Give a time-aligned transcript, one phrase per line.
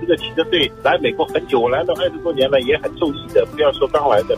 [0.00, 3.46] 这个骑着队来美国很久，我来了二十多年了，也很受益的。
[3.46, 4.36] 不要说刚来的，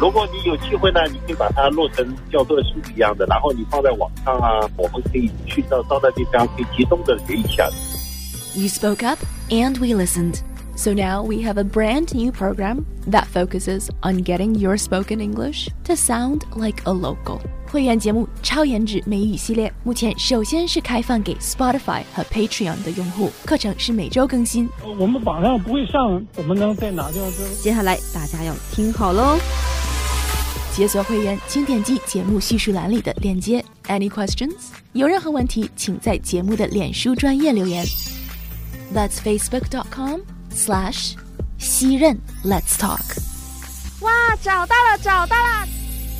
[0.00, 7.68] 如果你有机会呢，你可以把它落成教科书一样的，然后你放在网上啊，我们可以去到到那地方可以集中的学一下。
[8.54, 9.18] You spoke up
[9.50, 10.40] and we listened.
[10.76, 15.70] So now we have a brand new program that focuses on getting your spoken English
[15.84, 17.40] to sound like a local.
[17.66, 24.67] 会员节目 超颜值美语系列目前首先是开放给 Spotify 和 Patreon 的用户，课程是每周更新。
[24.99, 27.31] 我们网上不会上，怎么能在哪地方？
[27.61, 29.39] 接下来大家要听好喽！
[30.75, 33.63] 解锁会员，请点击节目叙述栏里的链接。
[33.85, 34.55] Any questions？
[34.91, 37.85] 有任何问题，请在节目的脸书专业留言。
[38.93, 41.13] That's facebook.com slash
[41.57, 43.17] 西任 Let's talk。
[44.01, 45.67] 哇，找到了，找到了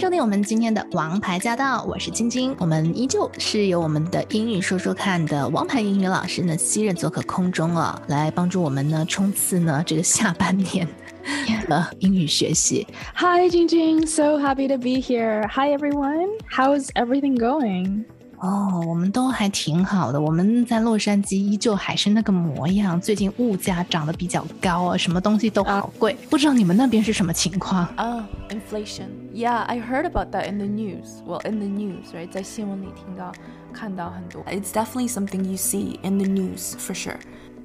[0.00, 2.56] 收听我们今天的《王牌驾到》，我是晶晶。
[2.58, 10.88] 我们依旧是由我们的英语说说看的王牌英语老师呢，昔日做客空中啊，来帮助我们呢冲刺呢这个下半年。
[11.68, 12.86] 的英语学习。
[13.14, 14.06] Hi, Jingjing.
[14.06, 15.46] So happy to be here.
[15.48, 16.30] Hi, everyone.
[16.50, 18.04] How's everything going?
[18.40, 20.18] 哦，我们都还挺好的。
[20.18, 22.98] 我们在洛杉矶依旧还是那个模样。
[22.98, 26.16] 最近物价涨得比较高啊，什么东西都好贵。
[26.30, 27.84] 不知道你们那边是什么情况？
[27.96, 29.08] 啊、uh,，inflation.
[29.34, 31.22] Yeah, I heard about that in the news.
[31.26, 32.30] Well, in the news, right?
[32.30, 33.30] 在新闻里听到、
[33.74, 34.42] 看到很多。
[34.46, 37.18] It's definitely something you see in the news for sure.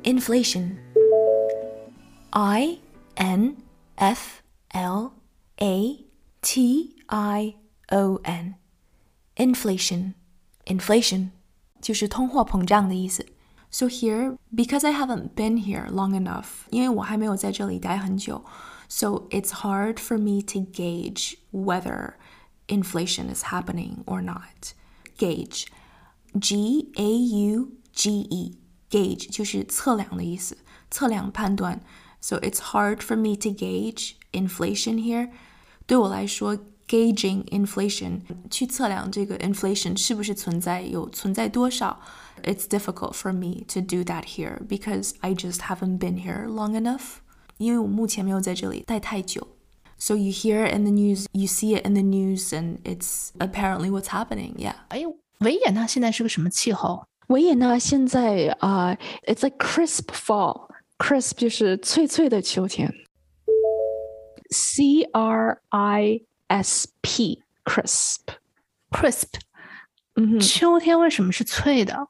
[0.04, 0.72] Inflation.
[2.32, 2.80] I
[3.16, 3.56] N
[3.96, 4.42] F
[4.74, 5.14] L
[5.62, 6.06] A
[6.42, 7.56] T I
[7.92, 8.56] O N.
[9.38, 10.16] Inflation.
[10.67, 11.31] Inflation
[11.81, 13.27] 就是通货膨胀的意思。
[13.71, 18.45] So here, because I haven't been here long enough, 因为我还没有在这里待很久,
[18.89, 22.15] so it's hard for me to gauge whether
[22.67, 24.75] inflation is happening or not.
[25.17, 25.67] Gauge,
[26.41, 28.59] G A U G E,
[28.91, 30.59] gauge 就是测量的意思，
[30.91, 31.81] 测量判断。
[32.21, 35.31] So it's hard for me to gauge inflation here.
[35.87, 42.01] 对我来说 ，gauging inflation 去测量这个 inflation 是不是存在，有存在多少，
[42.43, 47.19] it's difficult for me to do that here because I just haven't been here long enough.
[47.59, 49.49] 因为我目前没有在这里待太久。
[49.99, 53.91] So you hear it in the news, you see it in the news, and it's apparently
[53.91, 54.55] what's happening.
[54.57, 54.77] Yeah.
[54.89, 55.05] 哎，
[55.41, 57.05] 维也纳现在是个什么气候？
[57.27, 58.97] 维也纳现在啊、
[59.27, 60.71] uh,，it's like crisp fall.
[60.99, 62.91] Crisp 就是脆脆的秋天。
[64.51, 68.29] C R I S P crisp
[68.91, 69.29] crisp，
[70.15, 72.09] 嗯哼秋天为什么是脆的？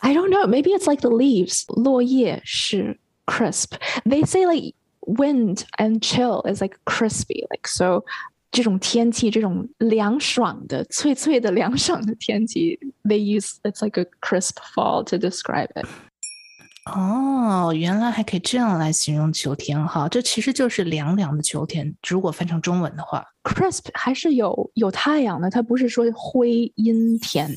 [0.00, 0.46] I don't know.
[0.46, 1.64] Maybe it's like the leaves.
[1.68, 3.76] 落叶是 crisp.
[4.04, 7.46] They say like wind and chill is like crispy.
[7.50, 8.04] Like so.
[8.50, 15.88] 这种天气，这种凉爽的、脆脆的、凉爽的天气，they use it's like a crisp fall to describe it.
[16.95, 21.95] 哦，原来还可以这样来形容秋天哈，这其实就是凉凉的秋天。
[22.07, 27.49] 如果翻成中文的话 crisp 还是有有太阳的，它不是说灰阴天。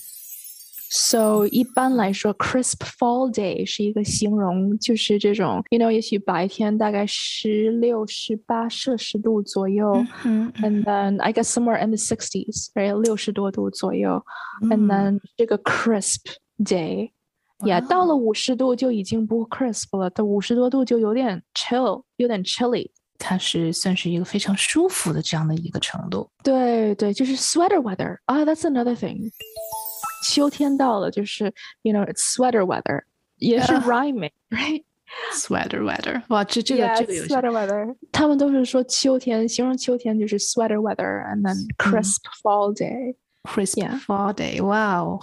[0.95, 14.23] So 一般来说，crisp fall day 是一个形容，就是这种，you know，也许白天大概十六、十八摄氏度左右、嗯 and then I guess somewhere in the sixties，right，六十多度左右、
[14.65, 16.21] and then 这个 crisp
[16.59, 17.13] day。
[17.63, 22.91] Yeah，到了五十度就已经不 crisp 了，到五十多度就有点 chill，有点 chilly。
[23.19, 26.29] 它是算是一个非常舒服的这样的一个程度。
[26.43, 29.31] 对对，就是 sweater weather 啊、uh,，that's another thing。
[30.27, 31.53] 秋天到了，就是
[31.83, 33.03] you know it's sweater weather，
[33.37, 43.15] 也是 rhyming，right？Sweater weather，哇，这这个这个有 sweater weather，他们都是说秋天，形容秋天就是 sweater weather，and then crisp fall day。
[43.45, 44.01] crisp Yeah.
[44.05, 45.21] fall day，哇哦，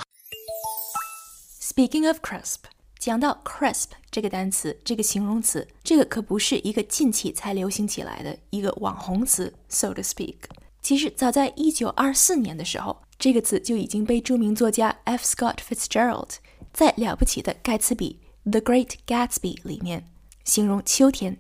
[1.79, 2.59] Speaking of crisp，
[2.99, 10.37] 讲到 crisp 这个单词，这个形容词，这个可不是一个近期才流行起来的一个网红词，so to speak。
[10.83, 15.25] 其实早在一九二四年的时候，这个词就已经被着名作家 F.
[15.25, 16.37] Scott Fitzgerald
[16.73, 18.21] 在《了不起的盖茨比》（
[18.51, 20.07] The Great Gatsby） 里面
[20.45, 21.39] 形容秋天。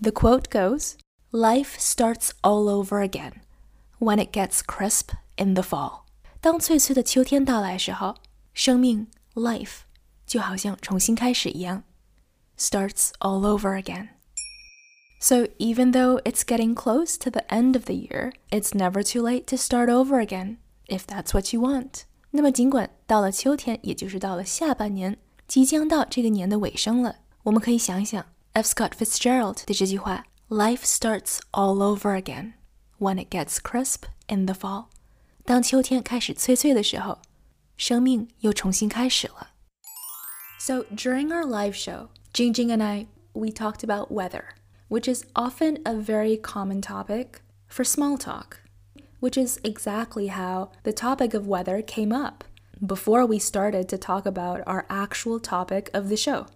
[0.00, 0.94] The quote goes,
[1.32, 3.32] "Life starts all over again
[3.98, 6.02] when it gets crisp in the fall."
[6.40, 8.14] 当脆脆的秋天到来时候，
[8.58, 9.80] 生命 life
[10.26, 11.84] 就好像重新开始一样，
[12.58, 14.08] starts all over again.
[15.20, 19.22] So even though it's getting close to the end of the year, it's never too
[19.22, 22.02] late to start over again, if that's what you want.
[22.30, 25.16] 那么尽管到了秋天，也就是到了下半年，
[25.46, 28.68] 即将到这个年的尾声了，我们可以想一想 F.
[28.68, 32.54] Scott Fitzgerald 的这句话：“Life starts all over again
[32.98, 34.86] when it gets crisp in the fall。”
[35.44, 37.18] 当秋天开始脆脆的时候，
[37.78, 39.48] 生命又重新开始了。
[40.58, 44.44] So during our live show, Jingjing and I we talked about weather,
[44.88, 48.58] which is often a very common topic for small talk,
[49.20, 52.44] which is exactly how the topic of weather came up
[52.80, 56.46] before we started to talk about our actual topic of the show.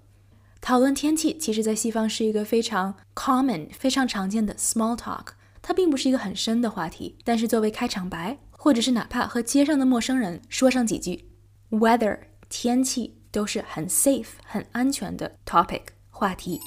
[0.61, 5.33] 讨论天气，其实在西方是一个非常 common、非常常见的 small talk。
[5.61, 11.30] 它并不是一个很深的话题，但是作为开场白， 或者是哪怕和街上的陌生人说上几句
[11.72, 12.18] ，weather
[12.48, 16.62] 天气都是很 safe、很安全的 topic 话题。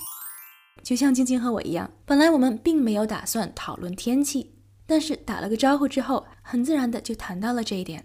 [0.83, 8.05] 就像晶晶和我一样，本来我们并没有打算讨论天气，但是打了个招呼之后，很自然的就谈到了这一点。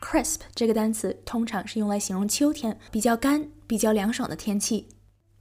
[0.00, 4.90] Crisp 这个单词通常是用来形容秋天比较干、比较凉爽的天气。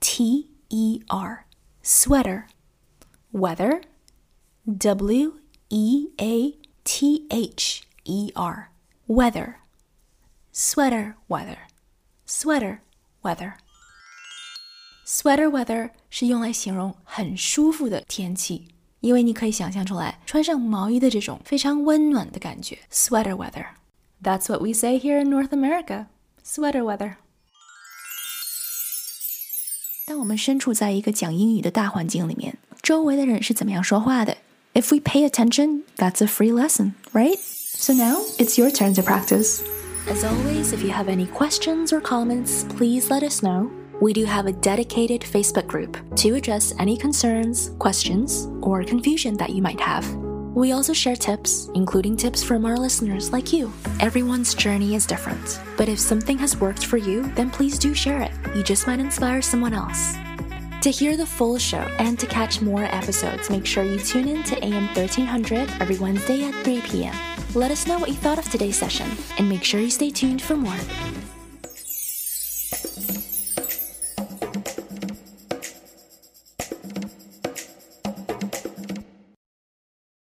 [0.00, 1.44] T E R.
[1.82, 2.44] Sweater.
[3.32, 3.82] Weather.
[4.66, 5.34] W
[5.68, 8.68] E A T H E R,
[9.06, 9.54] weather,
[10.52, 11.58] sweater weather,
[12.26, 12.78] sweater
[13.22, 13.54] weather.
[15.06, 18.68] Sweater weather 是用来形容很舒服的天气，
[19.00, 22.78] 因为你可以想象出来穿上毛衣的这种非常温暖的感觉。
[22.90, 23.66] Sweater weather.
[24.22, 26.06] That's what we say here in North America.
[26.44, 27.16] Sweater weather.
[30.06, 34.36] 当我们身处在一个讲英语的大环境里面，周围的人是怎么样说话的
[34.77, 37.39] ？if we pay attention, that's a free lesson, right?
[37.39, 39.63] So now it's your turn to practice.
[40.07, 43.71] As always, if you have any questions or comments, please let us know.
[43.99, 49.49] We do have a dedicated Facebook group to address any concerns, questions, or confusion that
[49.49, 50.07] you might have.
[50.53, 53.73] We also share tips, including tips from our listeners like you.
[53.99, 58.21] Everyone's journey is different, but if something has worked for you, then please do share
[58.21, 58.31] it.
[58.55, 60.15] You just might inspire someone else.
[60.81, 64.43] To hear the full show and to catch more episodes, make sure you tune in
[64.43, 67.15] to AM 1300 every Wednesday at 3 p.m.
[67.55, 70.41] Let us know what you thought of today's session and make sure you stay tuned
[70.41, 70.77] for more.